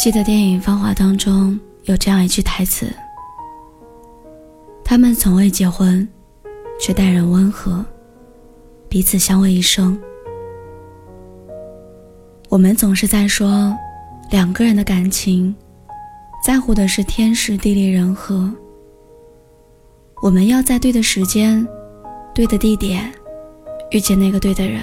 [0.00, 2.90] 记得电影《芳华》当中有这样一句台词
[4.82, 6.08] ：“他们从未结婚，
[6.80, 7.84] 却待人温和，
[8.88, 10.00] 彼此相偎一生。”
[12.48, 13.76] 我们总是在说，
[14.30, 15.54] 两个人的感情，
[16.42, 18.50] 在乎的是天时地利人和。
[20.22, 21.68] 我们要在对的时间、
[22.34, 23.12] 对的地点，
[23.90, 24.80] 遇见那个对的人。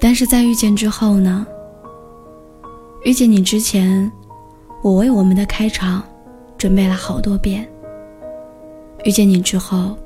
[0.00, 1.46] 但是在遇见之后呢？
[3.04, 4.10] 遇见你之前，
[4.82, 6.02] 我为我们的开场
[6.58, 7.64] 准备了好多遍；
[9.04, 9.96] 遇见你之后，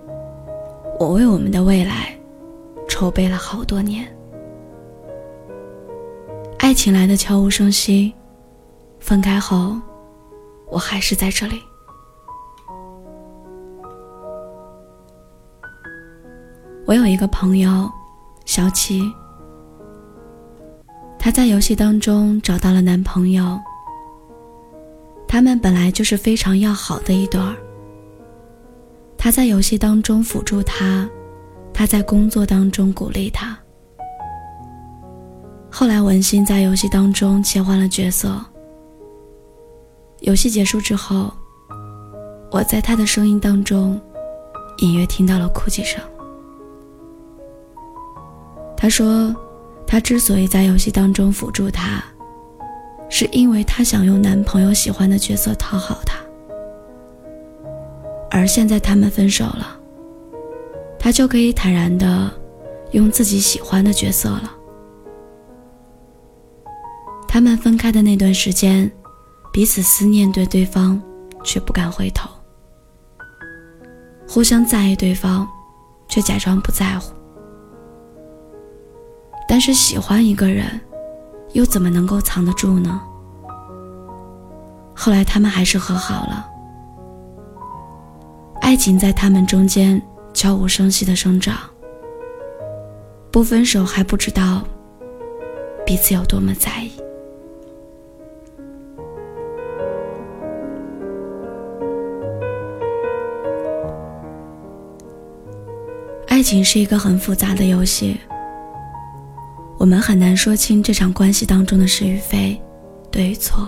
[1.01, 2.15] 我为我们的未来
[2.89, 4.07] 筹备了好多年。
[6.59, 8.13] 爱情来的悄无声息，
[9.01, 9.75] 分开后，
[10.71, 11.61] 我还是在这里。
[16.85, 17.91] 我有一个朋友，
[18.45, 19.01] 小七。
[21.25, 23.57] 她在游戏当中找到了男朋友，
[25.29, 27.55] 他们本来就是非常要好的一对儿。
[29.17, 31.09] 他在游戏当中辅助他，
[31.73, 33.57] 他在工作当中鼓励他。
[35.71, 38.45] 后来，文心在游戏当中切换了角色。
[40.23, 41.33] 游戏结束之后，
[42.51, 43.99] 我在他的声音当中
[44.79, 46.03] 隐约听到了哭泣声。
[48.77, 49.33] 他说，
[49.93, 52.03] 他之所以在游戏当中辅助他，
[53.11, 56.17] 是因为她想用男朋友喜欢的角色讨好他。
[58.31, 59.79] 而现在他们分手了，
[60.99, 62.33] 他就可以坦然的
[62.93, 64.51] 用自己喜欢的角色了。
[67.29, 68.91] 他们分开的那段时间，
[69.53, 70.99] 彼此思念对对方，
[71.45, 72.31] 却不敢回头；
[74.27, 75.47] 互相在意对方，
[76.09, 77.13] 却假装不在乎。
[79.63, 80.81] 是喜欢一个人，
[81.53, 83.01] 又怎么能够藏得住呢？
[84.93, 86.51] 后来他们还是和好了，
[88.61, 90.03] 爱情在他们中间
[90.35, 91.57] 悄无声息的生长。
[93.31, 94.65] 不分手还不知道
[95.87, 96.91] 彼此有多么在意。
[106.27, 108.19] 爱情是一个很复杂的游戏，
[109.83, 112.57] 我们很难说清这场关系当中的是与非、
[113.11, 113.67] 对与错。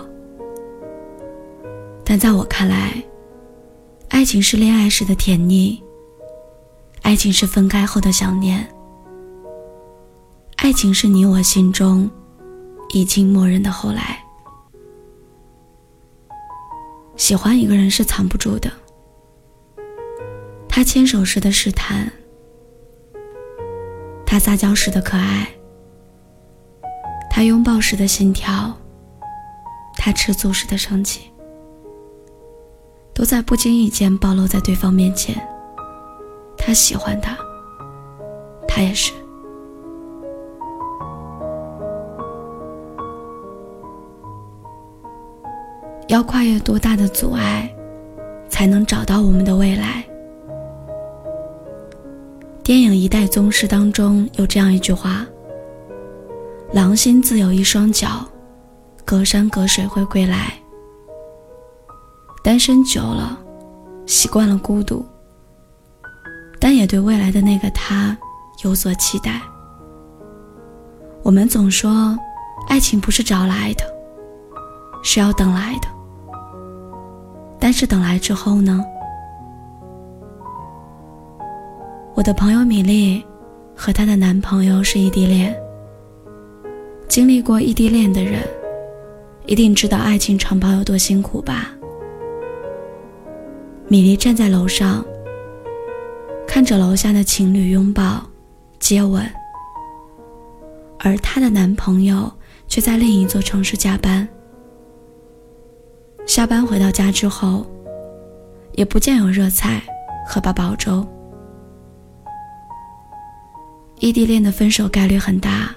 [2.05, 3.03] 但在我看来，
[4.07, 5.83] 爱情是恋爱时的甜腻，
[7.01, 8.65] 爱情是分开后的想念，
[10.55, 12.09] 爱情是你我心中
[12.93, 14.17] 已经默认的后来。
[17.17, 18.71] 喜欢一个人是藏不住的，
[20.69, 22.09] 他牵手时的试探。
[24.25, 25.47] 他撒娇时的可爱，
[27.35, 28.73] 他拥抱时的心跳，
[29.97, 31.29] 他吃醋时的生气，
[33.13, 35.35] 都在不经意间暴露在对方面前。
[36.57, 37.37] 他喜欢他，
[38.65, 39.11] 他也是。
[46.07, 47.69] 要跨越多大的阻碍，
[48.47, 50.05] 才能找到我们的未来？
[52.63, 55.27] 电影《一代宗师》当中有这样一句话
[56.73, 58.25] ：“狼心自有一双脚，
[59.05, 60.53] 隔山隔水会归来。”
[62.43, 63.39] 单身久了，
[64.05, 65.05] 习惯了孤独，
[66.59, 68.15] 但也对未来的那个他
[68.63, 69.41] 有所期待。
[71.23, 72.15] 我们总说，
[72.67, 73.83] 爱情不是找来的，
[75.03, 75.87] 是要等来的。
[77.59, 78.83] 但是等来之后呢？
[82.13, 83.25] 我的朋友米粒
[83.75, 85.55] 和她的男朋友是异地恋。
[87.07, 88.41] 经历过异地恋的人，
[89.45, 91.71] 一定知道爱情长跑有多辛苦吧？
[93.87, 95.05] 米粒站在楼上，
[96.47, 98.21] 看着楼下的情侣拥抱、
[98.79, 99.23] 接吻，
[100.99, 102.31] 而她的男朋友
[102.67, 104.27] 却在另一座城市加班。
[106.25, 107.65] 下班回到家之后，
[108.73, 109.81] 也不见有热菜
[110.27, 111.05] 和八宝粥。
[113.99, 115.73] 异地恋的分手概率很大，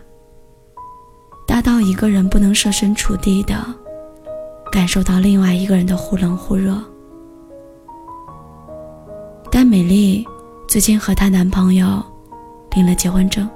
[1.58, 3.56] 大到一个人不能设身处地的
[4.70, 6.80] 感受到另外一个人的忽冷忽热。
[9.50, 10.24] 但美丽
[10.68, 12.00] 最近和她男朋友
[12.76, 13.50] 领了结婚证。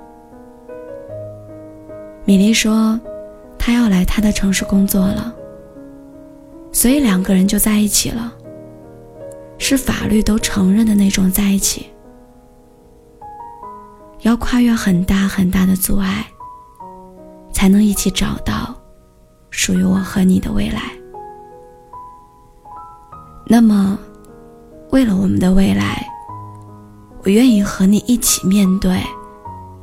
[2.25, 2.99] 米莉说，
[3.56, 5.32] 她要来她的城市工作了，
[6.72, 8.32] 所以两个人就在一起了，
[9.58, 11.87] 是法律都承认的那种在一起。
[14.22, 16.26] 要跨越很大很大的阻碍，
[17.52, 18.75] 才能一起找到
[19.50, 20.81] 属于我和你的未来。
[23.46, 23.99] 那么，
[24.90, 26.06] 为了我们的未来，
[27.22, 29.00] 我愿意和你一起面对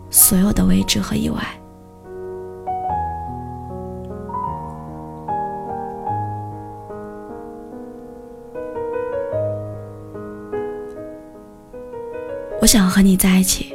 [0.10, 1.42] 所有的未知和意外。
[12.62, 13.74] 我想和你在一起，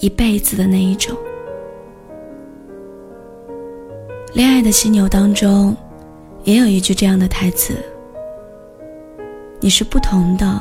[0.00, 1.16] 一辈子的那一种。
[4.34, 5.76] 恋爱的犀牛当中，
[6.42, 7.72] 也有一句这样的台词
[9.62, 10.60] ：“你是不同的，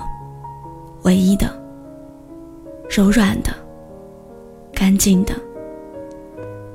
[1.02, 1.52] 唯一的，
[2.88, 3.52] 柔软的，
[4.76, 5.34] 干净的，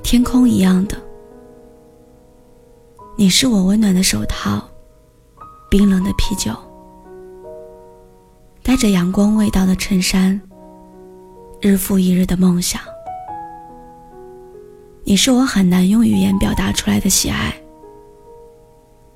[0.03, 0.97] 天空一样的。
[3.15, 4.61] 你是我温暖的手套，
[5.69, 6.51] 冰冷的啤酒。”
[8.61, 10.39] 带着阳光味道的衬衫，
[11.61, 12.81] 日复一日的梦想。
[15.09, 17.51] 你是我很难用语言表达出来的喜爱。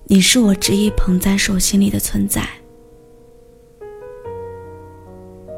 [0.05, 2.41] 你是我执意捧在手心里的存在。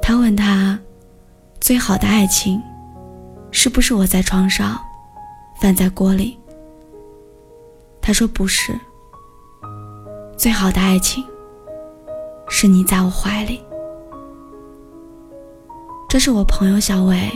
[0.02, 0.78] 他问他，
[1.62, 2.62] 最好的爱情，
[3.50, 4.78] 是不是我在床上，
[5.62, 6.38] 饭在锅里？
[8.02, 8.78] 他说不是。
[10.36, 11.24] 最好的爱情，
[12.50, 13.64] 是你在我怀里。
[16.10, 17.32] 这是我朋友小伟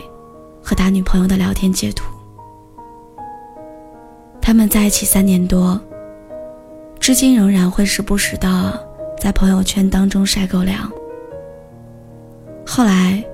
[0.62, 2.04] 和他女朋友的聊天截图。
[4.50, 5.80] 他们在一起三年多，
[6.98, 8.84] 至今仍然会时不时的
[9.16, 10.90] 在朋友圈当中晒狗粮。
[12.66, 13.24] 后来，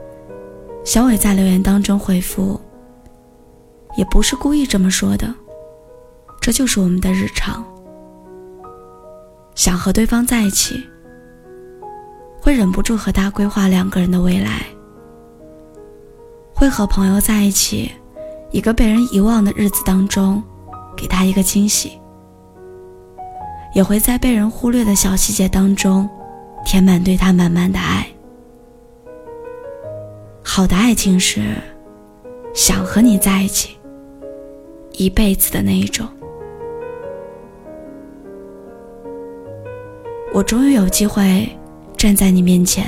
[0.85, 2.61] 小伟在留言当中回复
[3.97, 5.35] ：“也不是故意这么说的，
[6.39, 7.65] 这就是我们的日常。
[9.55, 10.87] 想和对方在一起，
[12.43, 14.67] 会忍不住和他规划两个人的未来。”
[16.55, 17.91] 会和朋友在一起，
[18.51, 20.43] 一个被人遗忘的日子当中，
[20.97, 21.91] 给他一个惊喜；
[23.75, 26.09] 也会在被人忽略的小细节当中，
[26.65, 28.07] 填满对他满满的爱。
[30.43, 31.43] 好的爱情是
[32.55, 33.77] 想和你在一起
[34.93, 36.07] 一辈子的那一种。
[40.33, 41.49] 我终于有机会
[41.97, 42.85] 站在你面前，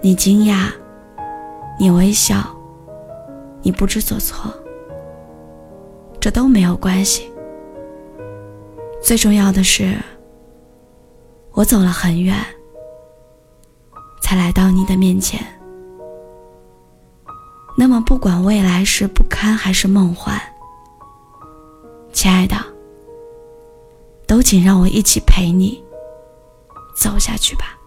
[0.00, 0.70] 你惊讶。
[1.78, 2.44] 你微笑，
[3.62, 4.52] 你不知所措，
[6.20, 7.32] 这都没有关系。
[9.02, 9.96] 最重要的是，
[11.52, 12.36] 我走了很远，
[14.22, 15.40] 才来到你的面前。
[17.76, 20.38] 那么，不管未来是不堪还是梦幻，
[22.12, 22.54] 亲爱的，
[24.26, 25.82] 都请让我一起陪你
[26.94, 27.79] 走下去吧。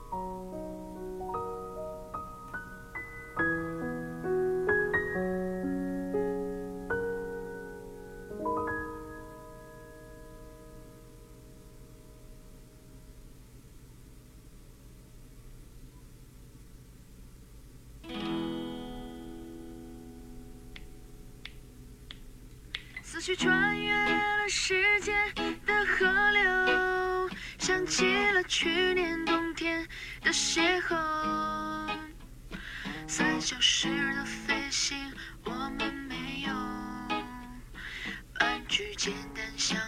[23.25, 25.15] 去穿越了时间
[25.65, 29.87] 的河流，想起了去年冬天
[30.21, 31.89] 的邂逅。
[33.07, 34.97] 三小时的飞行，
[35.45, 36.53] 我们没有
[38.37, 39.79] 半句简单想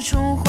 [0.00, 0.47] 重。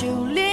[0.00, 0.47] 就连